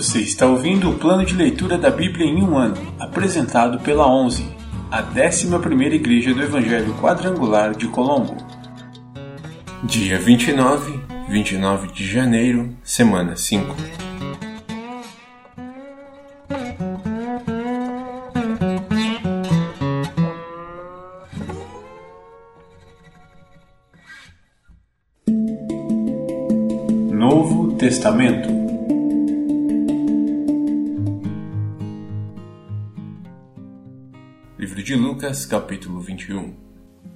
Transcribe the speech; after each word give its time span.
Você 0.00 0.20
está 0.20 0.46
ouvindo 0.46 0.88
o 0.88 0.94
plano 0.94 1.26
de 1.26 1.34
leitura 1.34 1.76
da 1.76 1.90
Bíblia 1.90 2.24
em 2.24 2.42
um 2.42 2.56
ano, 2.56 2.74
apresentado 2.98 3.78
pela 3.80 4.10
11, 4.10 4.46
a 4.90 5.02
11ª 5.02 5.92
Igreja 5.92 6.32
do 6.32 6.42
Evangelho 6.42 6.94
Quadrangular 6.94 7.76
de 7.76 7.86
Colombo. 7.86 8.34
Dia 9.84 10.18
29, 10.18 10.98
29 11.28 11.92
de 11.92 12.10
janeiro, 12.10 12.74
semana 12.82 13.36
5. 13.36 13.76
Novo 27.12 27.74
Testamento 27.74 28.59
Lucas, 35.20 35.44
capítulo 35.44 36.00
21 36.00 36.54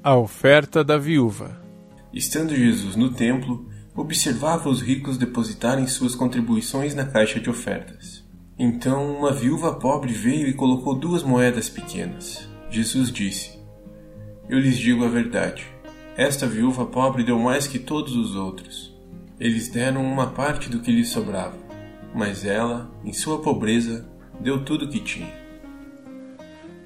A 0.03 0.15
oferta 0.15 0.85
da 0.85 0.99
viúva. 0.99 1.59
Estando 2.13 2.55
Jesus 2.55 2.97
no 2.97 3.11
templo, 3.15 3.67
observava 3.97 4.69
os 4.69 4.83
ricos 4.83 5.17
depositarem 5.17 5.87
suas 5.87 6.15
contribuições 6.15 6.95
na 6.95 7.07
caixa 7.07 7.41
de 7.41 7.49
ofertas. 7.49 8.23
Então 8.59 9.17
uma 9.17 9.33
viúva 9.33 9.73
pobre 9.77 10.13
veio 10.13 10.47
e 10.47 10.53
colocou 10.53 10.95
duas 10.95 11.23
moedas 11.23 11.71
pequenas. 11.71 12.47
Jesus 12.69 13.11
disse: 13.11 13.59
Eu 14.51 14.59
lhes 14.59 14.77
digo 14.77 15.03
a 15.03 15.09
verdade. 15.09 15.65
Esta 16.15 16.47
viúva 16.47 16.85
pobre 16.85 17.25
deu 17.25 17.39
mais 17.39 17.67
que 17.67 17.79
todos 17.79 18.15
os 18.15 18.37
outros. 18.37 18.95
Eles 19.41 19.69
deram 19.69 20.05
uma 20.05 20.27
parte 20.27 20.69
do 20.69 20.81
que 20.81 20.93
lhes 20.93 21.09
sobrava, 21.09 21.57
mas 22.15 22.45
ela, 22.45 22.95
em 23.03 23.15
sua 23.15 23.41
pobreza, 23.41 24.07
deu 24.39 24.63
tudo 24.63 24.85
o 24.85 24.91
que 24.91 25.01
tinha. 25.01 25.44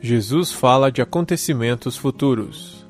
Jesus 0.00 0.52
fala 0.52 0.92
de 0.92 1.02
acontecimentos 1.02 1.96
futuros. 1.96 2.86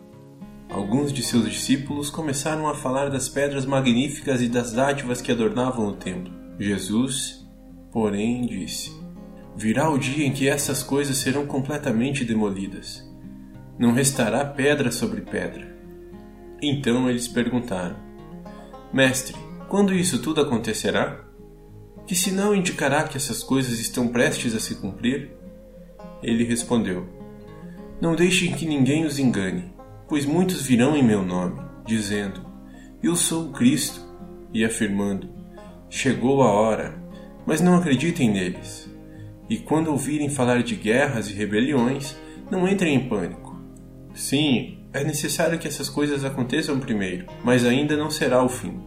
Alguns 0.69 1.11
de 1.11 1.23
seus 1.23 1.51
discípulos 1.51 2.11
começaram 2.11 2.69
a 2.69 2.75
falar 2.75 3.09
das 3.09 3.31
pedras 3.31 3.65
magníficas 3.65 4.43
e 4.43 4.49
das 4.49 4.73
dádivas 4.73 5.23
que 5.23 5.33
adornavam 5.33 5.87
o 5.87 5.97
templo. 5.97 6.31
Jesus, 6.59 7.49
porém, 7.91 8.45
disse: 8.45 8.95
Virá 9.57 9.89
o 9.89 9.97
dia 9.99 10.27
em 10.27 10.33
que 10.33 10.47
essas 10.47 10.83
coisas 10.83 11.17
serão 11.17 11.47
completamente 11.47 12.27
demolidas. 12.27 13.03
Não 13.79 13.95
restará 13.95 14.45
pedra 14.45 14.91
sobre 14.91 15.23
pedra. 15.23 15.67
Então 16.61 17.09
eles 17.09 17.27
perguntaram: 17.27 17.97
Mestre, 18.93 19.35
quando 19.71 19.95
isso 19.95 20.21
tudo 20.21 20.43
acontecerá? 20.43 21.25
Que 22.07 22.15
sinal 22.15 22.55
indicará 22.55 23.05
que 23.05 23.17
essas 23.17 23.43
coisas 23.43 23.79
estão 23.81 24.09
prestes 24.09 24.55
a 24.55 24.61
se 24.61 24.75
cumprir? 24.75 25.38
Ele 26.23 26.45
respondeu: 26.45 27.07
Não 28.01 28.17
deixem 28.17 28.53
que 28.53 28.67
ninguém 28.67 29.05
os 29.05 29.19
engane, 29.19 29.73
pois 30.09 30.27
muitos 30.27 30.63
virão 30.63 30.97
em 30.97 31.03
meu 31.03 31.25
nome, 31.25 31.61
dizendo: 31.87 32.41
Eu 33.03 33.15
sou 33.15 33.47
o 33.47 33.53
Cristo, 33.53 34.01
e 34.53 34.65
afirmando: 34.65 35.29
Chegou 35.89 36.43
a 36.43 36.51
hora, 36.51 37.01
mas 37.47 37.61
não 37.61 37.77
acreditem 37.77 38.31
neles. 38.31 38.93
E 39.49 39.59
quando 39.59 39.91
ouvirem 39.91 40.29
falar 40.29 40.63
de 40.63 40.75
guerras 40.75 41.31
e 41.31 41.35
rebeliões, 41.35 42.17
não 42.51 42.69
entrem 42.69 42.95
em 42.95 43.09
pânico. 43.09 43.57
Sim, 44.13 44.79
é 44.93 45.05
necessário 45.05 45.59
que 45.59 45.69
essas 45.69 45.89
coisas 45.89 46.25
aconteçam 46.25 46.81
primeiro, 46.81 47.27
mas 47.45 47.65
ainda 47.65 47.97
não 47.97 48.11
será 48.11 48.43
o 48.43 48.49
fim. 48.49 48.81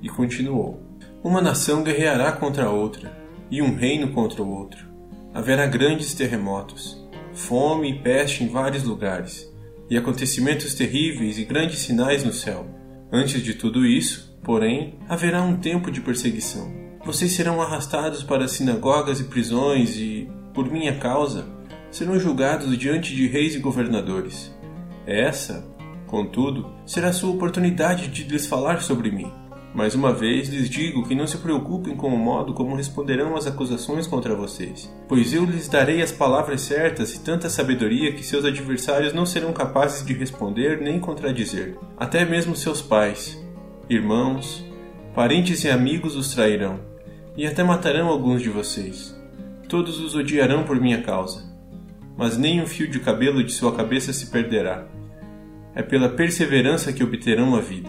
E 0.00 0.08
continuou: 0.08 0.80
Uma 1.24 1.42
nação 1.42 1.82
guerreará 1.82 2.30
contra 2.30 2.70
outra, 2.70 3.12
e 3.50 3.60
um 3.60 3.74
reino 3.74 4.12
contra 4.12 4.40
o 4.40 4.48
outro 4.48 4.89
haverá 5.32 5.66
grandes 5.66 6.14
terremotos, 6.14 7.02
fome 7.32 7.90
e 7.92 8.02
peste 8.02 8.44
em 8.44 8.48
vários 8.48 8.82
lugares, 8.82 9.50
e 9.88 9.96
acontecimentos 9.96 10.74
terríveis 10.74 11.38
e 11.38 11.44
grandes 11.44 11.80
sinais 11.80 12.24
no 12.24 12.32
céu. 12.32 12.66
Antes 13.12 13.42
de 13.42 13.54
tudo 13.54 13.84
isso, 13.84 14.38
porém, 14.42 14.98
haverá 15.08 15.42
um 15.42 15.56
tempo 15.56 15.90
de 15.90 16.00
perseguição. 16.00 16.72
Vocês 17.04 17.32
serão 17.32 17.60
arrastados 17.60 18.22
para 18.22 18.46
sinagogas 18.46 19.20
e 19.20 19.24
prisões 19.24 19.96
e, 19.96 20.28
por 20.54 20.70
minha 20.70 20.98
causa, 20.98 21.46
serão 21.90 22.18
julgados 22.18 22.76
diante 22.76 23.14
de 23.14 23.26
reis 23.26 23.54
e 23.54 23.58
governadores. 23.58 24.54
Essa, 25.06 25.66
contudo, 26.06 26.70
será 26.86 27.12
sua 27.12 27.30
oportunidade 27.30 28.08
de 28.08 28.24
lhes 28.24 28.46
falar 28.46 28.82
sobre 28.82 29.10
mim. 29.10 29.32
Mais 29.72 29.94
uma 29.94 30.12
vez 30.12 30.48
lhes 30.48 30.68
digo 30.68 31.06
que 31.06 31.14
não 31.14 31.28
se 31.28 31.38
preocupem 31.38 31.94
com 31.94 32.08
o 32.08 32.18
modo 32.18 32.52
como 32.52 32.74
responderão 32.74 33.36
às 33.36 33.46
acusações 33.46 34.06
contra 34.06 34.34
vocês, 34.34 34.92
pois 35.08 35.32
eu 35.32 35.44
lhes 35.44 35.68
darei 35.68 36.02
as 36.02 36.10
palavras 36.10 36.62
certas 36.62 37.14
e 37.14 37.20
tanta 37.20 37.48
sabedoria 37.48 38.12
que 38.12 38.24
seus 38.24 38.44
adversários 38.44 39.12
não 39.12 39.24
serão 39.24 39.52
capazes 39.52 40.04
de 40.04 40.12
responder 40.12 40.80
nem 40.80 40.98
contradizer. 40.98 41.78
Até 41.96 42.24
mesmo 42.24 42.56
seus 42.56 42.82
pais, 42.82 43.40
irmãos, 43.88 44.64
parentes 45.14 45.62
e 45.62 45.70
amigos 45.70 46.16
os 46.16 46.34
trairão, 46.34 46.80
e 47.36 47.46
até 47.46 47.62
matarão 47.62 48.08
alguns 48.08 48.42
de 48.42 48.50
vocês. 48.50 49.16
Todos 49.68 50.00
os 50.00 50.16
odiarão 50.16 50.64
por 50.64 50.80
minha 50.80 51.00
causa, 51.00 51.44
mas 52.16 52.36
nem 52.36 52.60
um 52.60 52.66
fio 52.66 52.90
de 52.90 52.98
cabelo 52.98 53.42
de 53.44 53.52
sua 53.52 53.72
cabeça 53.72 54.12
se 54.12 54.26
perderá. 54.32 54.84
É 55.76 55.82
pela 55.82 56.08
perseverança 56.08 56.92
que 56.92 57.04
obterão 57.04 57.54
a 57.54 57.60
vida. 57.60 57.88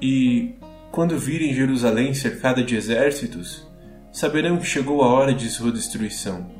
E 0.00 0.54
quando 0.90 1.18
virem 1.18 1.54
Jerusalém 1.54 2.14
cercada 2.14 2.62
de 2.62 2.74
exércitos, 2.74 3.66
saberão 4.10 4.56
que 4.56 4.66
chegou 4.66 5.02
a 5.02 5.08
hora 5.08 5.34
de 5.34 5.48
sua 5.48 5.70
destruição. 5.70 6.50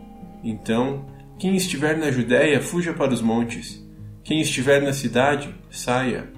Então, 0.45 1.07
quem 1.39 1.57
estiver 1.57 1.97
na 1.97 2.11
Judéia, 2.11 2.61
fuja 2.61 2.93
para 2.93 3.13
os 3.13 3.23
montes. 3.23 3.85
Quem 4.23 4.41
estiver 4.41 4.83
na 4.83 4.93
cidade, 4.93 5.55
saia. 5.71 6.29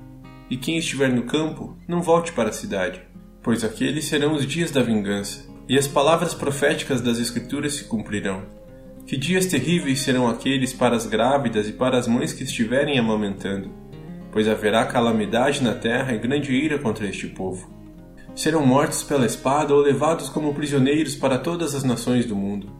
E 0.48 0.56
quem 0.56 0.78
estiver 0.78 1.12
no 1.12 1.24
campo, 1.24 1.76
não 1.86 2.00
volte 2.00 2.32
para 2.32 2.50
a 2.50 2.52
cidade, 2.52 3.02
pois 3.42 3.64
aqueles 3.64 4.04
serão 4.04 4.34
os 4.34 4.46
dias 4.46 4.70
da 4.70 4.82
vingança, 4.82 5.44
e 5.68 5.76
as 5.76 5.86
palavras 5.86 6.34
proféticas 6.34 7.00
das 7.00 7.18
Escrituras 7.18 7.74
se 7.74 7.84
cumprirão. 7.84 8.42
Que 9.06 9.16
dias 9.16 9.46
terríveis 9.46 10.00
serão 10.00 10.28
aqueles 10.28 10.72
para 10.72 10.94
as 10.94 11.06
grávidas 11.06 11.68
e 11.68 11.72
para 11.72 11.98
as 11.98 12.06
mães 12.06 12.32
que 12.32 12.44
estiverem 12.44 12.98
amamentando, 12.98 13.72
pois 14.30 14.46
haverá 14.46 14.86
calamidade 14.86 15.62
na 15.62 15.74
terra 15.74 16.14
e 16.14 16.18
grande 16.18 16.52
ira 16.52 16.78
contra 16.78 17.06
este 17.06 17.26
povo 17.26 17.79
serão 18.34 18.64
mortos 18.64 19.02
pela 19.02 19.26
espada 19.26 19.74
ou 19.74 19.80
levados 19.80 20.28
como 20.28 20.54
prisioneiros 20.54 21.14
para 21.14 21.38
todas 21.38 21.74
as 21.74 21.84
nações 21.84 22.26
do 22.26 22.36
mundo, 22.36 22.70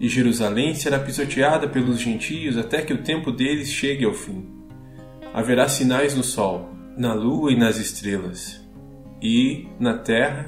e 0.00 0.08
Jerusalém 0.08 0.74
será 0.74 0.98
pisoteada 0.98 1.68
pelos 1.68 1.98
gentios 1.98 2.56
até 2.56 2.82
que 2.82 2.92
o 2.92 3.02
tempo 3.02 3.32
deles 3.32 3.72
chegue 3.72 4.04
ao 4.04 4.14
fim. 4.14 4.46
Haverá 5.34 5.68
sinais 5.68 6.14
no 6.14 6.22
sol, 6.22 6.68
na 6.96 7.14
lua 7.14 7.52
e 7.52 7.56
nas 7.56 7.78
estrelas, 7.78 8.64
e, 9.20 9.66
na 9.78 9.98
terra, 9.98 10.46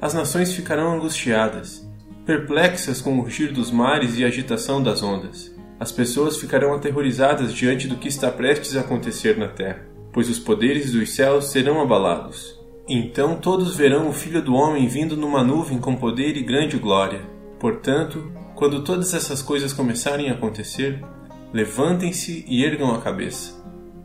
as 0.00 0.14
nações 0.14 0.54
ficarão 0.54 0.94
angustiadas, 0.94 1.88
perplexas 2.24 3.00
com 3.00 3.18
o 3.18 3.22
rugir 3.22 3.52
dos 3.52 3.70
mares 3.70 4.18
e 4.18 4.24
a 4.24 4.28
agitação 4.28 4.82
das 4.82 5.02
ondas. 5.02 5.54
As 5.78 5.90
pessoas 5.90 6.36
ficarão 6.36 6.72
aterrorizadas 6.72 7.52
diante 7.52 7.88
do 7.88 7.96
que 7.96 8.08
está 8.08 8.30
prestes 8.30 8.76
a 8.76 8.80
acontecer 8.80 9.36
na 9.36 9.48
terra, 9.48 9.86
pois 10.12 10.30
os 10.30 10.38
poderes 10.38 10.92
dos 10.92 11.10
céus 11.10 11.46
serão 11.46 11.80
abalados. 11.80 12.58
Então 12.86 13.36
todos 13.36 13.74
verão 13.74 14.10
o 14.10 14.12
Filho 14.12 14.42
do 14.42 14.54
Homem 14.54 14.86
vindo 14.86 15.16
numa 15.16 15.42
nuvem 15.42 15.78
com 15.78 15.96
poder 15.96 16.36
e 16.36 16.42
grande 16.42 16.76
glória. 16.76 17.22
Portanto, 17.58 18.30
quando 18.54 18.84
todas 18.84 19.14
essas 19.14 19.40
coisas 19.40 19.72
começarem 19.72 20.28
a 20.28 20.34
acontecer, 20.34 21.02
levantem-se 21.50 22.44
e 22.46 22.62
ergam 22.62 22.94
a 22.94 23.00
cabeça, 23.00 23.54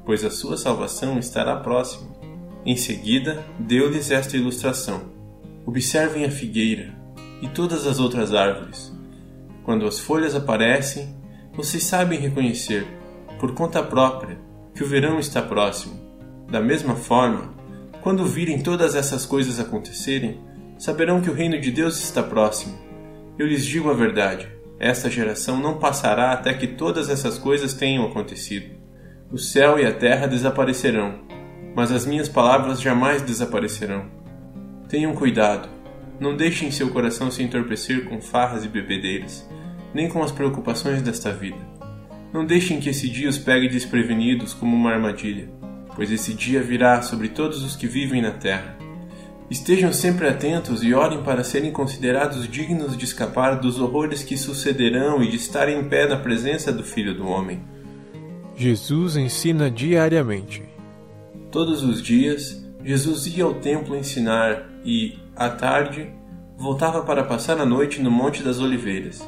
pois 0.05 0.23
a 0.23 0.29
sua 0.29 0.55
salvação 0.55 1.19
estará 1.19 1.57
próxima. 1.57 2.09
Em 2.65 2.77
seguida, 2.77 3.43
deu-lhes 3.59 4.11
esta 4.11 4.37
ilustração: 4.37 5.01
Observem 5.65 6.23
a 6.23 6.31
figueira 6.31 6.95
e 7.41 7.49
todas 7.49 7.85
as 7.85 7.99
outras 7.99 8.33
árvores. 8.33 8.97
Quando 9.63 9.85
as 9.85 9.99
folhas 9.99 10.35
aparecem, 10.35 11.15
vocês 11.53 11.83
sabem 11.83 12.17
reconhecer, 12.17 12.87
por 13.41 13.53
conta 13.53 13.83
própria, 13.83 14.39
que 14.73 14.83
o 14.83 14.87
verão 14.87 15.19
está 15.19 15.41
próximo. 15.41 15.99
Da 16.49 16.61
mesma 16.61 16.95
forma, 16.95 17.58
quando 18.01 18.25
virem 18.25 18.61
todas 18.61 18.95
essas 18.95 19.25
coisas 19.25 19.59
acontecerem, 19.59 20.39
saberão 20.77 21.19
que 21.19 21.29
o 21.29 21.33
reino 21.33 21.59
de 21.59 21.71
Deus 21.71 22.01
está 22.01 22.23
próximo. 22.23 22.77
Eu 23.37 23.45
lhes 23.45 23.65
digo 23.65 23.89
a 23.89 23.93
verdade: 23.93 24.47
esta 24.79 25.09
geração 25.09 25.59
não 25.59 25.77
passará 25.77 26.31
até 26.31 26.53
que 26.53 26.67
todas 26.67 27.09
essas 27.09 27.37
coisas 27.37 27.73
tenham 27.73 28.05
acontecido. 28.05 28.77
O 29.31 29.37
céu 29.37 29.77
e 29.77 29.85
a 29.85 29.93
terra 29.93 30.27
desaparecerão, 30.27 31.19
mas 31.75 31.91
as 31.91 32.05
minhas 32.05 32.29
palavras 32.29 32.81
jamais 32.81 33.21
desaparecerão. 33.21 34.05
Tenham 34.87 35.13
cuidado, 35.13 35.69
não 36.19 36.35
deixem 36.35 36.71
seu 36.71 36.89
coração 36.89 37.29
se 37.29 37.43
entorpecer 37.43 38.05
com 38.05 38.21
farras 38.21 38.65
e 38.65 38.69
bebedeiras, 38.69 39.47
nem 39.93 40.07
com 40.07 40.23
as 40.23 40.31
preocupações 40.31 41.01
desta 41.01 41.31
vida. 41.31 41.59
Não 42.33 42.45
deixem 42.45 42.79
que 42.79 42.89
esse 42.89 43.09
dia 43.09 43.29
os 43.29 43.37
pegue 43.37 43.67
desprevenidos 43.67 44.53
como 44.53 44.75
uma 44.75 44.91
armadilha 44.91 45.58
pois 45.99 46.09
esse 46.13 46.33
dia 46.33 46.63
virá 46.63 47.01
sobre 47.01 47.27
todos 47.27 47.61
os 47.61 47.75
que 47.75 47.85
vivem 47.85 48.21
na 48.21 48.31
terra. 48.31 48.77
Estejam 49.51 49.91
sempre 49.91 50.29
atentos 50.29 50.81
e 50.81 50.93
orem 50.93 51.21
para 51.23 51.43
serem 51.43 51.73
considerados 51.73 52.47
dignos 52.47 52.95
de 52.95 53.03
escapar 53.03 53.59
dos 53.59 53.81
horrores 53.81 54.23
que 54.23 54.37
sucederão 54.37 55.21
e 55.21 55.27
de 55.27 55.35
estarem 55.35 55.77
em 55.77 55.83
pé 55.83 56.07
na 56.07 56.15
presença 56.15 56.71
do 56.71 56.85
Filho 56.85 57.13
do 57.13 57.27
Homem. 57.27 57.61
Jesus 58.55 59.17
ensina 59.17 59.69
diariamente. 59.69 60.63
Todos 61.51 61.83
os 61.83 62.01
dias, 62.01 62.65
Jesus 62.81 63.27
ia 63.27 63.43
ao 63.43 63.55
templo 63.55 63.93
ensinar 63.93 64.69
e, 64.85 65.19
à 65.35 65.49
tarde, 65.49 66.09
voltava 66.57 67.01
para 67.01 67.25
passar 67.25 67.59
a 67.59 67.65
noite 67.65 68.01
no 68.01 68.09
Monte 68.09 68.41
das 68.41 68.59
Oliveiras. 68.59 69.21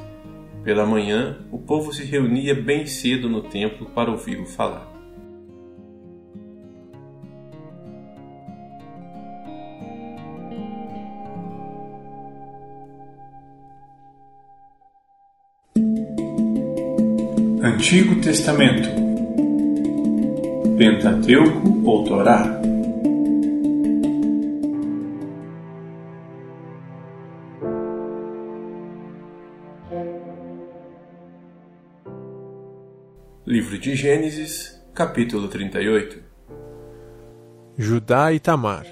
Pela 0.63 0.85
manhã, 0.85 1.37
o 1.51 1.57
povo 1.57 1.91
se 1.91 2.05
reunia 2.05 2.55
bem 2.55 2.85
cedo 2.85 3.27
no 3.27 3.41
templo 3.41 3.87
para 3.87 4.09
ouvi-lo 4.09 4.45
falar. 4.45 5.00
Antigo 17.63 18.19
Testamento. 18.19 18.89
Pentateuco 20.79 21.83
ou 21.85 22.03
Torá? 22.03 22.59
Livro 33.45 33.77
de 33.77 33.95
Gênesis, 33.95 34.83
capítulo 34.95 35.47
38 35.47 36.19
Judá 37.77 38.33
e 38.33 38.39
Tamar. 38.39 38.87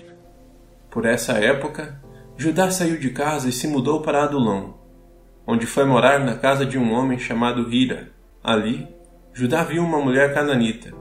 Por 0.92 1.07
essa 1.07 1.39
época, 1.39 2.00
Judá 2.38 2.69
saiu 2.69 3.00
de 3.00 3.10
casa 3.10 3.50
e 3.50 3.51
se 3.51 3.68
mudou 3.68 4.04
para 4.04 4.24
Adulão, 4.24 4.77
onde 5.48 5.66
foi 5.66 5.86
morar 5.86 6.19
na 6.19 6.36
casa 6.36 6.68
de 6.68 6.77
um 6.77 6.94
homem 6.94 7.18
chamado 7.18 7.74
Hira 7.74 8.19
Ali, 8.44 8.88
Judá 9.33 9.63
viu 9.63 9.83
uma 9.83 10.00
mulher 10.00 10.33
cananita, 10.33 10.94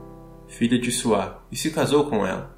filha 0.49 0.77
de 0.77 0.91
Suá, 0.91 1.41
e 1.49 1.55
se 1.55 1.71
casou 1.71 2.09
com 2.09 2.27
ela. 2.27 2.53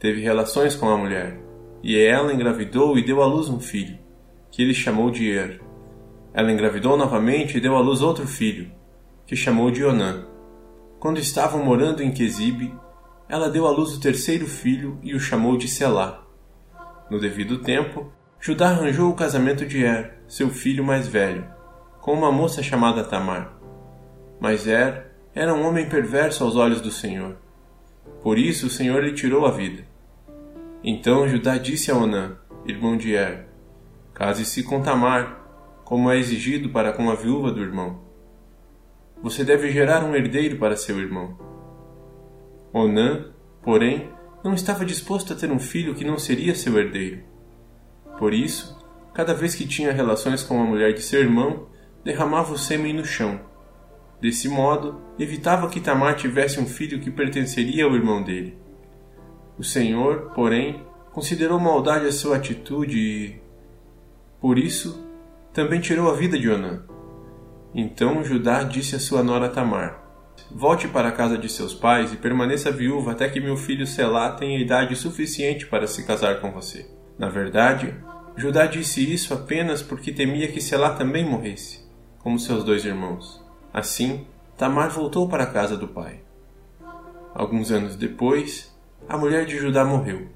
Teve 0.00 0.20
relações 0.20 0.74
com 0.74 0.88
a 0.88 0.96
mulher, 0.96 1.40
e 1.84 1.96
ela 1.96 2.32
engravidou 2.32 2.98
e 2.98 3.04
deu 3.04 3.22
à 3.22 3.26
luz 3.26 3.48
um 3.48 3.60
filho, 3.60 3.96
que 4.50 4.60
ele 4.60 4.74
chamou 4.74 5.08
de 5.08 5.30
Er. 5.30 5.60
Ela 6.34 6.50
engravidou 6.50 6.96
novamente 6.96 7.56
e 7.56 7.60
deu 7.60 7.76
à 7.76 7.80
luz 7.80 8.02
outro 8.02 8.26
filho, 8.26 8.72
que 9.24 9.36
chamou 9.36 9.70
de 9.70 9.84
Onã. 9.84 10.26
Quando 10.98 11.18
estavam 11.18 11.64
morando 11.64 12.02
em 12.02 12.10
Quesibe, 12.10 12.74
ela 13.28 13.48
deu 13.48 13.68
à 13.68 13.70
luz 13.70 13.94
o 13.94 14.00
terceiro 14.00 14.48
filho 14.48 14.98
e 15.00 15.14
o 15.14 15.20
chamou 15.20 15.56
de 15.56 15.68
Selá. 15.68 16.24
No 17.08 17.20
devido 17.20 17.58
tempo, 17.58 18.12
Judá 18.40 18.70
arranjou 18.70 19.10
o 19.10 19.14
casamento 19.14 19.64
de 19.64 19.84
Er, 19.84 20.18
seu 20.26 20.50
filho 20.50 20.82
mais 20.82 21.06
velho, 21.06 21.46
com 22.00 22.14
uma 22.14 22.32
moça 22.32 22.64
chamada 22.64 23.04
Tamar. 23.04 23.57
Mas 24.40 24.66
Er 24.66 25.08
era 25.34 25.52
um 25.52 25.66
homem 25.66 25.88
perverso 25.88 26.44
aos 26.44 26.56
olhos 26.56 26.80
do 26.80 26.90
Senhor. 26.90 27.36
Por 28.22 28.38
isso 28.38 28.66
o 28.66 28.70
Senhor 28.70 29.02
lhe 29.02 29.12
tirou 29.12 29.46
a 29.46 29.50
vida. 29.50 29.84
Então 30.82 31.28
Judá 31.28 31.58
disse 31.58 31.90
a 31.90 31.96
Onã, 31.96 32.36
irmão 32.64 32.96
de 32.96 33.14
Er: 33.14 33.46
Case-se 34.14 34.62
com 34.62 34.80
Tamar, 34.80 35.40
como 35.84 36.10
é 36.10 36.18
exigido 36.18 36.68
para 36.70 36.92
com 36.92 37.10
a 37.10 37.14
viúva 37.14 37.50
do 37.50 37.62
irmão. 37.62 38.00
Você 39.22 39.42
deve 39.42 39.72
gerar 39.72 40.04
um 40.04 40.14
herdeiro 40.14 40.56
para 40.56 40.76
seu 40.76 41.00
irmão. 41.00 41.36
Onã, 42.72 43.32
porém, 43.62 44.08
não 44.44 44.54
estava 44.54 44.84
disposto 44.84 45.32
a 45.32 45.36
ter 45.36 45.50
um 45.50 45.58
filho 45.58 45.94
que 45.94 46.04
não 46.04 46.16
seria 46.16 46.54
seu 46.54 46.78
herdeiro. 46.78 47.22
Por 48.18 48.32
isso, 48.32 48.78
cada 49.12 49.34
vez 49.34 49.56
que 49.56 49.66
tinha 49.66 49.92
relações 49.92 50.44
com 50.44 50.60
a 50.60 50.64
mulher 50.64 50.92
de 50.92 51.02
seu 51.02 51.20
irmão, 51.20 51.66
derramava 52.04 52.52
o 52.52 52.58
sêmen 52.58 52.92
no 52.92 53.04
chão 53.04 53.47
Desse 54.20 54.48
modo, 54.48 55.00
evitava 55.18 55.68
que 55.68 55.80
Tamar 55.80 56.16
tivesse 56.16 56.58
um 56.58 56.66
filho 56.66 57.00
que 57.00 57.10
pertenceria 57.10 57.84
ao 57.84 57.94
irmão 57.94 58.22
dele. 58.22 58.58
O 59.56 59.62
Senhor, 59.62 60.32
porém, 60.34 60.82
considerou 61.12 61.60
maldade 61.60 62.06
a 62.06 62.12
sua 62.12 62.36
atitude 62.36 62.98
e, 62.98 63.40
por 64.40 64.58
isso, 64.58 65.06
também 65.52 65.80
tirou 65.80 66.10
a 66.10 66.14
vida 66.14 66.38
de 66.38 66.48
Onã. 66.48 66.82
Então 67.74 68.24
Judá 68.24 68.62
disse 68.62 68.96
a 68.96 69.00
sua 69.00 69.22
nora 69.22 69.48
Tamar: 69.48 70.02
Volte 70.50 70.88
para 70.88 71.08
a 71.08 71.12
casa 71.12 71.36
de 71.36 71.48
seus 71.48 71.74
pais 71.74 72.12
e 72.12 72.16
permaneça 72.16 72.70
viúva 72.70 73.12
até 73.12 73.28
que 73.28 73.40
meu 73.40 73.56
filho 73.56 73.86
Selá 73.86 74.30
tenha 74.32 74.58
idade 74.58 74.96
suficiente 74.96 75.66
para 75.66 75.86
se 75.86 76.04
casar 76.04 76.40
com 76.40 76.50
você. 76.50 76.88
Na 77.18 77.28
verdade, 77.28 77.94
Judá 78.36 78.66
disse 78.66 79.12
isso 79.12 79.34
apenas 79.34 79.82
porque 79.82 80.12
temia 80.12 80.48
que 80.48 80.60
Selá 80.60 80.90
também 80.90 81.24
morresse, 81.24 81.84
como 82.18 82.38
seus 82.38 82.64
dois 82.64 82.84
irmãos. 82.84 83.44
Assim, 83.72 84.26
Tamar 84.56 84.90
voltou 84.90 85.28
para 85.28 85.44
a 85.44 85.52
casa 85.52 85.76
do 85.76 85.86
pai. 85.86 86.20
Alguns 87.34 87.70
anos 87.70 87.94
depois, 87.94 88.74
a 89.08 89.16
mulher 89.16 89.46
de 89.46 89.56
Judá 89.56 89.84
morreu. 89.84 90.28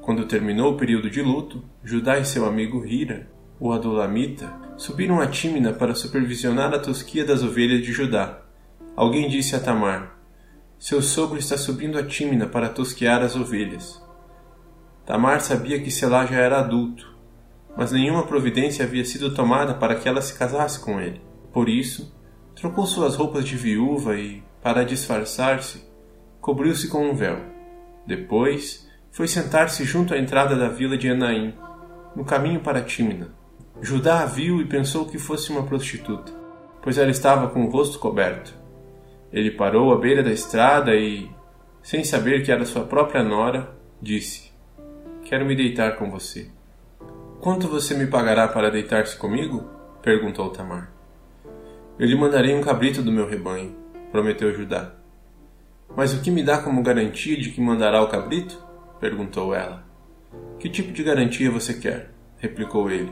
Quando 0.00 0.26
terminou 0.26 0.72
o 0.72 0.76
período 0.76 1.10
de 1.10 1.20
luto, 1.20 1.64
Judá 1.82 2.18
e 2.18 2.24
seu 2.24 2.46
amigo 2.46 2.86
Hira, 2.86 3.28
o 3.58 3.72
Adulamita, 3.72 4.54
subiram 4.76 5.20
a 5.20 5.26
Tímina 5.26 5.72
para 5.72 5.94
supervisionar 5.94 6.72
a 6.72 6.78
tosquia 6.78 7.24
das 7.24 7.42
ovelhas 7.42 7.82
de 7.82 7.92
Judá. 7.92 8.42
Alguém 8.94 9.28
disse 9.28 9.56
a 9.56 9.60
Tamar: 9.60 10.16
Seu 10.78 11.02
sogro 11.02 11.38
está 11.38 11.56
subindo 11.56 11.98
a 11.98 12.06
Tímina 12.06 12.46
para 12.46 12.68
tosquear 12.68 13.22
as 13.22 13.34
ovelhas. 13.34 14.00
Tamar 15.04 15.40
sabia 15.40 15.80
que 15.80 15.90
Selá 15.90 16.26
já 16.26 16.36
era 16.36 16.60
adulto, 16.60 17.14
mas 17.76 17.92
nenhuma 17.92 18.26
providência 18.26 18.84
havia 18.84 19.04
sido 19.04 19.34
tomada 19.34 19.74
para 19.74 19.96
que 19.96 20.08
ela 20.08 20.22
se 20.22 20.38
casasse 20.38 20.78
com 20.80 21.00
ele. 21.00 21.20
Por 21.52 21.68
isso, 21.68 22.15
Trocou 22.56 22.86
suas 22.86 23.14
roupas 23.16 23.44
de 23.44 23.54
viúva 23.54 24.16
e, 24.16 24.42
para 24.62 24.82
disfarçar-se, 24.82 25.84
cobriu-se 26.40 26.88
com 26.88 27.06
um 27.06 27.14
véu. 27.14 27.38
Depois, 28.06 28.88
foi 29.10 29.28
sentar-se 29.28 29.84
junto 29.84 30.14
à 30.14 30.18
entrada 30.18 30.56
da 30.56 30.66
vila 30.66 30.96
de 30.96 31.06
Enaim, 31.06 31.54
no 32.16 32.24
caminho 32.24 32.60
para 32.60 32.80
Tímina. 32.80 33.28
Judá 33.82 34.22
a 34.22 34.26
viu 34.26 34.62
e 34.62 34.64
pensou 34.64 35.04
que 35.04 35.18
fosse 35.18 35.50
uma 35.50 35.64
prostituta, 35.64 36.32
pois 36.80 36.96
ela 36.96 37.10
estava 37.10 37.48
com 37.48 37.62
o 37.66 37.70
rosto 37.70 37.98
coberto. 37.98 38.54
Ele 39.30 39.50
parou 39.50 39.92
à 39.92 39.98
beira 39.98 40.22
da 40.22 40.32
estrada 40.32 40.94
e, 40.94 41.28
sem 41.82 42.04
saber 42.04 42.42
que 42.42 42.50
era 42.50 42.64
sua 42.64 42.84
própria 42.84 43.22
nora, 43.22 43.76
disse: 44.00 44.50
Quero 45.24 45.44
me 45.44 45.54
deitar 45.54 45.96
com 45.96 46.10
você. 46.10 46.50
Quanto 47.38 47.68
você 47.68 47.92
me 47.92 48.06
pagará 48.06 48.48
para 48.48 48.70
deitar-se 48.70 49.14
comigo? 49.18 49.68
perguntou 50.00 50.48
Tamar. 50.48 50.95
Eu 51.98 52.06
lhe 52.06 52.14
mandarei 52.14 52.54
um 52.54 52.60
cabrito 52.60 53.00
do 53.00 53.10
meu 53.10 53.26
rebanho, 53.26 53.74
prometeu 54.12 54.54
Judá. 54.54 54.92
Mas 55.96 56.12
o 56.12 56.20
que 56.20 56.30
me 56.30 56.42
dá 56.42 56.58
como 56.58 56.82
garantia 56.82 57.40
de 57.40 57.50
que 57.50 57.60
mandará 57.60 58.02
o 58.02 58.08
cabrito? 58.08 58.62
perguntou 59.00 59.54
ela. 59.54 59.82
Que 60.58 60.68
tipo 60.68 60.92
de 60.92 61.02
garantia 61.02 61.50
você 61.50 61.72
quer? 61.72 62.10
replicou 62.36 62.90
ele. 62.90 63.10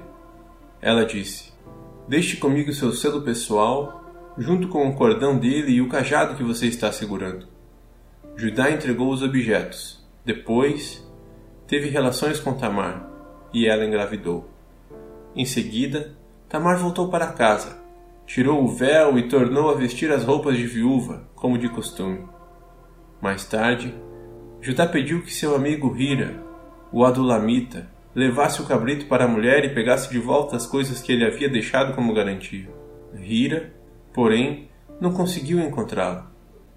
Ela 0.82 1.06
disse: 1.06 1.50
Deixe 2.06 2.36
comigo 2.36 2.74
seu 2.74 2.92
selo 2.92 3.22
pessoal, 3.22 4.04
junto 4.36 4.68
com 4.68 4.86
o 4.86 4.94
cordão 4.94 5.38
dele 5.38 5.72
e 5.72 5.80
o 5.80 5.88
cajado 5.88 6.36
que 6.36 6.42
você 6.42 6.66
está 6.66 6.92
segurando. 6.92 7.48
Judá 8.36 8.70
entregou 8.70 9.10
os 9.10 9.22
objetos. 9.22 10.06
Depois, 10.26 11.02
teve 11.66 11.88
relações 11.88 12.38
com 12.38 12.52
Tamar 12.52 13.08
e 13.50 13.66
ela 13.66 13.86
engravidou. 13.86 14.46
Em 15.34 15.46
seguida, 15.46 16.14
Tamar 16.50 16.78
voltou 16.78 17.08
para 17.08 17.28
casa 17.28 17.83
tirou 18.26 18.62
o 18.62 18.68
véu 18.68 19.18
e 19.18 19.28
tornou 19.28 19.70
a 19.70 19.74
vestir 19.74 20.10
as 20.10 20.24
roupas 20.24 20.56
de 20.56 20.66
viúva, 20.66 21.28
como 21.34 21.58
de 21.58 21.68
costume. 21.68 22.26
Mais 23.20 23.44
tarde, 23.44 23.94
Judá 24.60 24.86
pediu 24.86 25.22
que 25.22 25.32
seu 25.32 25.54
amigo 25.54 25.94
Hira, 25.96 26.42
o 26.90 27.04
Adulamita, 27.04 27.90
levasse 28.14 28.62
o 28.62 28.66
cabrito 28.66 29.06
para 29.06 29.24
a 29.24 29.28
mulher 29.28 29.64
e 29.64 29.74
pegasse 29.74 30.10
de 30.10 30.18
volta 30.18 30.56
as 30.56 30.66
coisas 30.66 31.02
que 31.02 31.12
ele 31.12 31.24
havia 31.24 31.48
deixado 31.48 31.94
como 31.94 32.14
garantia. 32.14 32.68
Hira, 33.14 33.74
porém, 34.12 34.68
não 35.00 35.12
conseguiu 35.12 35.60
encontrá-lo. 35.60 36.24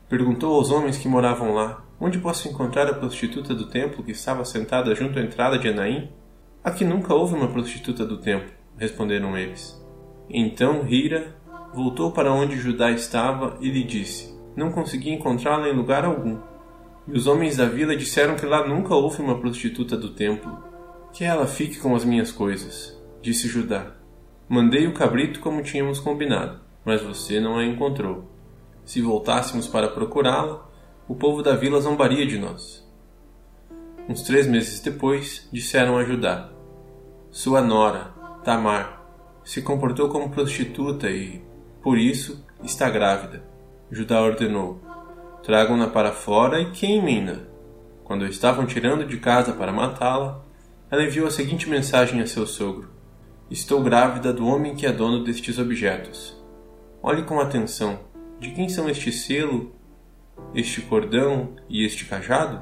Perguntou 0.10 0.56
aos 0.56 0.72
homens 0.72 0.98
que 0.98 1.08
moravam 1.08 1.54
lá: 1.54 1.84
Onde 2.00 2.20
posso 2.20 2.48
encontrar 2.48 2.88
a 2.88 2.94
prostituta 2.94 3.54
do 3.54 3.68
templo 3.68 4.04
que 4.04 4.12
estava 4.12 4.44
sentada 4.46 4.94
junto 4.96 5.18
à 5.20 5.22
entrada 5.22 5.58
de 5.58 5.68
Enaim? 5.68 6.10
Aqui 6.64 6.84
nunca 6.84 7.14
houve 7.14 7.36
uma 7.36 7.48
prostituta 7.48 8.06
do 8.06 8.18
templo, 8.18 8.52
responderam 8.78 9.38
eles. 9.38 9.82
Então 10.30 10.86
Hira 10.88 11.37
voltou 11.74 12.12
para 12.12 12.32
onde 12.32 12.58
Judá 12.58 12.92
estava 12.92 13.58
e 13.60 13.70
lhe 13.70 13.84
disse: 13.84 14.34
Não 14.56 14.72
consegui 14.72 15.12
encontrá-la 15.12 15.70
em 15.70 15.76
lugar 15.76 16.06
algum. 16.06 16.38
E 17.08 17.12
os 17.12 17.28
homens 17.28 17.58
da 17.58 17.66
vila 17.66 17.96
disseram 17.96 18.36
que 18.36 18.46
lá 18.46 18.68
nunca 18.68 18.94
houve 18.94 19.22
uma 19.22 19.40
prostituta 19.40 19.96
do 19.96 20.10
templo. 20.10 20.64
Que 21.14 21.24
ela 21.24 21.48
fique 21.48 21.80
com 21.80 21.96
as 21.96 22.04
minhas 22.04 22.32
coisas, 22.32 23.00
disse 23.22 23.48
Judá. 23.48 23.94
Mandei 24.50 24.88
o 24.88 24.94
cabrito 24.94 25.40
como 25.40 25.64
tínhamos 25.64 26.00
combinado, 26.00 26.60
mas 26.86 27.02
você 27.02 27.40
não 27.40 27.58
a 27.58 27.66
encontrou. 27.66 28.26
Se 28.86 29.02
voltássemos 29.02 29.68
para 29.68 29.90
procurá-la, 29.90 30.66
o 31.08 31.16
povo 31.16 31.42
da 31.42 31.56
vila 31.56 31.80
zombaria 31.80 32.26
de 32.26 32.38
nós. 32.38 32.86
Uns 34.10 34.22
três 34.22 34.48
meses 34.48 34.80
depois, 34.80 35.48
disseram 35.52 35.98
a 35.98 36.04
Judá: 36.04 36.50
Sua 37.30 37.62
nora, 37.62 38.14
Tamar, 38.44 39.06
se 39.44 39.62
comportou 39.62 40.08
como 40.10 40.30
prostituta 40.30 41.10
e, 41.10 41.42
por 41.88 41.98
isso, 41.98 42.46
está 42.66 42.90
grávida. 42.90 43.42
Judá 43.90 44.22
ordenou: 44.22 44.78
Tragam-na 45.42 45.88
para 45.88 46.12
fora 46.12 46.60
e 46.60 46.70
queimem-na. 46.72 47.44
Quando 48.04 48.26
estavam 48.26 48.66
tirando 48.66 49.06
de 49.06 49.16
casa 49.16 49.54
para 49.54 49.72
matá-la, 49.72 50.44
ela 50.92 51.06
enviou 51.06 51.28
a 51.28 51.32
seguinte 51.32 51.70
mensagem 51.70 52.20
a 52.20 52.28
seu 52.28 52.46
sogro: 52.46 52.90
Estou 53.50 53.82
grávida 53.82 54.34
do 54.34 54.46
homem 54.46 54.76
que 54.76 54.86
é 54.86 54.92
dono 54.92 55.24
destes 55.24 55.58
objetos. 55.58 56.38
Olhe 57.02 57.24
com 57.24 57.40
atenção: 57.40 58.02
de 58.38 58.52
quem 58.52 58.68
são 58.68 58.90
este 58.90 59.10
selo, 59.10 59.74
este 60.54 60.82
cordão 60.82 61.56
e 61.70 61.86
este 61.86 62.04
cajado? 62.04 62.60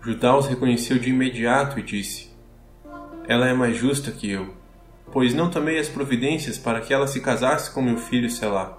Judá 0.00 0.34
os 0.38 0.46
reconheceu 0.46 0.98
de 0.98 1.10
imediato 1.10 1.78
e 1.78 1.82
disse: 1.82 2.30
Ela 3.28 3.46
é 3.46 3.52
mais 3.52 3.76
justa 3.76 4.10
que 4.10 4.30
eu, 4.30 4.56
pois 5.10 5.34
não 5.34 5.50
tomei 5.50 5.78
as 5.78 5.88
providências 5.88 6.58
para 6.58 6.80
que 6.80 6.92
ela 6.92 7.06
se 7.06 7.20
casasse 7.20 7.72
com 7.72 7.82
meu 7.82 7.96
filho 7.96 8.30
Selá. 8.30 8.78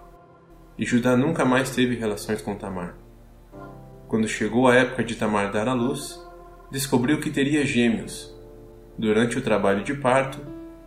E 0.77 0.85
Judá 0.85 1.17
nunca 1.17 1.43
mais 1.43 1.71
teve 1.71 1.95
relações 1.95 2.41
com 2.41 2.55
Tamar. 2.55 2.95
Quando 4.07 4.27
chegou 4.27 4.67
a 4.67 4.75
época 4.75 5.03
de 5.03 5.15
Tamar 5.15 5.51
dar 5.51 5.67
à 5.67 5.73
luz, 5.73 6.19
descobriu 6.71 7.19
que 7.19 7.29
teria 7.29 7.65
gêmeos. 7.65 8.35
Durante 8.97 9.37
o 9.37 9.41
trabalho 9.41 9.83
de 9.83 9.93
parto, 9.93 10.39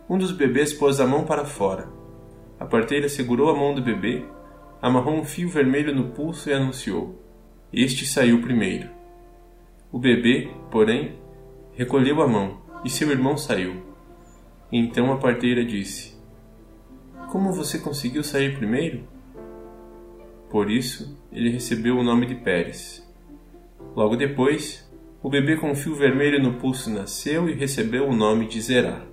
um 0.09 0.17
dos 0.17 0.31
bebês 0.31 0.73
pôs 0.73 0.99
a 0.99 1.07
mão 1.07 1.23
para 1.23 1.45
fora. 1.45 1.87
A 2.59 2.65
parteira 2.65 3.09
segurou 3.09 3.49
a 3.49 3.55
mão 3.55 3.73
do 3.73 3.81
bebê, 3.81 4.25
amarrou 4.81 5.15
um 5.15 5.23
fio 5.23 5.49
vermelho 5.49 5.95
no 5.95 6.09
pulso 6.09 6.49
e 6.49 6.53
anunciou: 6.53 7.19
Este 7.71 8.05
saiu 8.05 8.41
primeiro. 8.41 8.89
O 9.91 9.99
bebê, 9.99 10.49
porém, 10.71 11.19
recolheu 11.73 12.21
a 12.21 12.27
mão 12.27 12.61
e 12.83 12.89
seu 12.89 13.09
irmão 13.11 13.37
saiu. 13.37 13.92
Então 14.75 15.13
a 15.13 15.17
parteira 15.17 15.63
disse: 15.63 16.17
Como 17.31 17.53
você 17.53 17.77
conseguiu 17.77 18.23
sair 18.23 18.57
primeiro? 18.57 19.03
Por 20.49 20.71
isso 20.71 21.15
ele 21.31 21.51
recebeu 21.51 21.95
o 21.95 22.03
nome 22.03 22.25
de 22.25 22.33
Pérez. 22.33 23.07
Logo 23.95 24.15
depois, 24.15 24.91
o 25.21 25.29
bebê 25.29 25.57
com 25.57 25.69
um 25.69 25.75
fio 25.75 25.93
vermelho 25.93 26.41
no 26.41 26.55
pulso 26.55 26.89
nasceu 26.89 27.47
e 27.47 27.53
recebeu 27.53 28.07
o 28.07 28.15
nome 28.15 28.47
de 28.47 28.59
Zerá. 28.59 29.05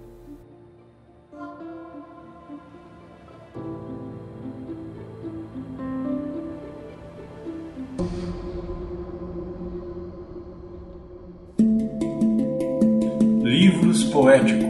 Livros 13.43 14.05
poéticos. 14.05 14.70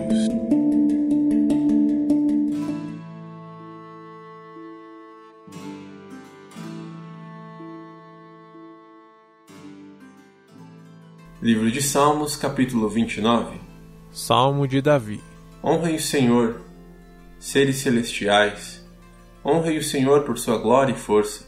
Livro 11.42 11.70
de 11.70 11.80
Salmos, 11.80 12.36
capítulo 12.36 12.86
29. 12.86 13.58
Salmo 14.12 14.68
de 14.68 14.82
Davi. 14.82 15.22
Honrem 15.64 15.96
o 15.96 16.00
Senhor, 16.00 16.60
seres 17.38 17.76
celestiais. 17.76 18.86
Honrem 19.42 19.78
o 19.78 19.82
Senhor 19.82 20.24
por 20.24 20.38
sua 20.38 20.58
glória 20.58 20.92
e 20.92 20.94
força. 20.94 21.46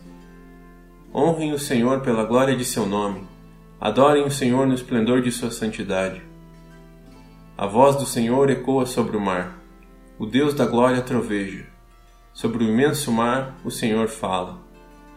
Honrem 1.15 1.53
o 1.53 1.59
Senhor 1.59 2.01
pela 2.01 2.25
glória 2.25 2.57
de 2.57 2.65
seu 2.65 2.87
nome. 2.87 3.29
Adorem 3.79 4.25
o 4.25 4.31
Senhor 4.31 4.67
no 4.67 4.73
esplendor 4.73 5.21
de 5.21 5.31
sua 5.31 5.51
santidade. 5.51 6.23
A 7.59 7.67
voz 7.67 7.95
do 7.97 8.07
Senhor 8.07 8.49
ecoa 8.49 8.87
sobre 8.87 9.19
o 9.19 9.21
mar. 9.21 9.59
O 10.19 10.25
Deus 10.25 10.55
da 10.55 10.65
glória 10.65 11.03
troveja. 11.03 11.67
Sobre 12.33 12.65
o 12.65 12.67
imenso 12.67 13.13
mar, 13.13 13.59
o 13.63 13.71
Senhor 13.71 14.09
fala. 14.09 14.59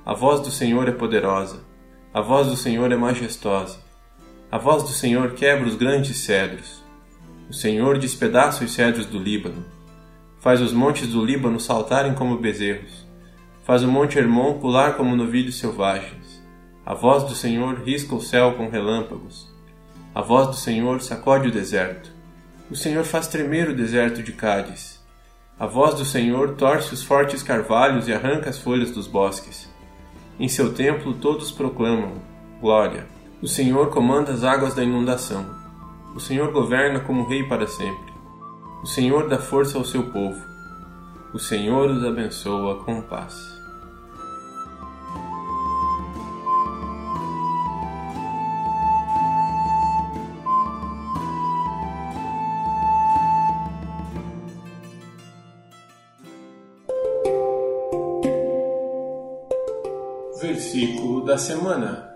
A 0.05 0.13
voz 0.13 0.41
do 0.41 0.51
Senhor 0.51 0.89
é 0.89 0.91
poderosa. 0.91 1.63
A 2.13 2.19
voz 2.19 2.47
do 2.47 2.57
Senhor 2.57 2.91
é 2.91 2.97
majestosa. 2.97 3.84
A 4.51 4.57
voz 4.57 4.83
do 4.83 4.89
Senhor 4.89 5.31
quebra 5.31 5.67
os 5.67 5.75
grandes 5.75 6.17
cedros. 6.17 6.83
O 7.49 7.53
Senhor 7.53 7.97
despedaça 7.97 8.63
os 8.63 8.71
cedros 8.71 9.05
do 9.05 9.17
Líbano. 9.17 9.65
Faz 10.39 10.61
os 10.61 10.71
montes 10.71 11.07
do 11.07 11.25
Líbano 11.25 11.59
saltarem 11.59 12.13
como 12.13 12.37
bezerros. 12.37 13.05
Faz 13.65 13.83
o 13.83 13.87
monte 13.87 14.19
Hermon 14.19 14.59
pular 14.59 14.95
como 14.95 15.15
novilhos 15.15 15.57
selvagens. 15.57 16.43
A 16.85 16.93
voz 16.93 17.23
do 17.23 17.33
Senhor 17.33 17.81
risca 17.83 18.13
o 18.13 18.21
céu 18.21 18.53
com 18.53 18.69
relâmpagos. 18.69 19.51
A 20.13 20.21
voz 20.21 20.47
do 20.47 20.55
Senhor 20.55 21.01
sacode 21.01 21.47
o 21.47 21.51
deserto. 21.51 22.11
O 22.69 22.75
Senhor 22.75 23.03
faz 23.03 23.27
tremer 23.27 23.69
o 23.69 23.75
deserto 23.75 24.21
de 24.21 24.31
Cádiz. 24.31 25.03
A 25.59 25.65
voz 25.65 25.95
do 25.95 26.05
Senhor 26.05 26.55
torce 26.55 26.93
os 26.93 27.01
fortes 27.01 27.41
carvalhos 27.41 28.07
e 28.07 28.13
arranca 28.13 28.49
as 28.49 28.59
folhas 28.59 28.91
dos 28.91 29.07
bosques. 29.07 29.67
Em 30.39 30.47
seu 30.47 30.73
templo 30.73 31.15
todos 31.15 31.51
proclamam: 31.51 32.13
Glória! 32.61 33.14
O 33.41 33.47
Senhor 33.47 33.89
comanda 33.89 34.31
as 34.31 34.43
águas 34.43 34.73
da 34.73 34.83
inundação. 34.83 35.45
O 36.15 36.19
Senhor 36.19 36.53
governa 36.53 37.01
como 37.01 37.27
rei 37.27 37.43
para 37.43 37.67
sempre. 37.67 38.13
O 38.81 38.87
Senhor 38.87 39.27
dá 39.27 39.37
força 39.37 39.77
ao 39.77 39.83
seu 39.83 40.03
povo. 40.03 40.41
O 41.33 41.37
Senhor 41.37 41.89
os 41.91 42.03
abençoa 42.05 42.83
com 42.85 43.01
paz. 43.01 43.35
Versículo 60.41 61.25
da 61.25 61.37
semana. 61.37 62.14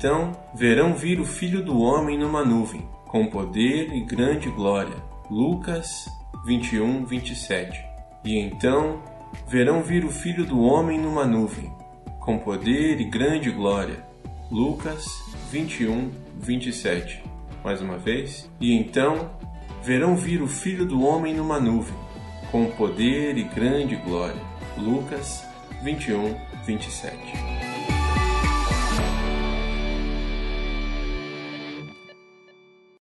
Então 0.00 0.32
verão 0.54 0.94
vir 0.94 1.20
o 1.20 1.26
Filho 1.26 1.62
do 1.62 1.78
Homem 1.78 2.16
numa 2.16 2.42
nuvem, 2.42 2.88
com 3.06 3.26
poder 3.26 3.94
e 3.94 4.00
grande 4.00 4.48
glória. 4.48 4.96
Lucas 5.30 6.08
21, 6.46 7.04
27. 7.04 7.84
E 8.24 8.38
então 8.38 9.02
verão 9.46 9.82
vir 9.82 10.06
o 10.06 10.10
Filho 10.10 10.46
do 10.46 10.58
Homem 10.62 10.98
numa 10.98 11.26
nuvem, 11.26 11.70
com 12.18 12.38
poder 12.38 12.98
e 12.98 13.04
grande 13.04 13.50
glória. 13.50 14.02
Lucas 14.50 15.04
21, 15.50 16.10
27. 16.38 17.22
Mais 17.62 17.82
uma 17.82 17.98
vez. 17.98 18.50
E 18.58 18.72
então 18.72 19.32
verão 19.82 20.16
vir 20.16 20.40
o 20.40 20.48
Filho 20.48 20.86
do 20.86 21.02
Homem 21.02 21.34
numa 21.34 21.60
nuvem, 21.60 21.94
com 22.50 22.70
poder 22.70 23.36
e 23.36 23.42
grande 23.42 23.96
glória. 23.96 24.40
Lucas 24.78 25.44
21, 25.82 26.34
27. 26.64 27.49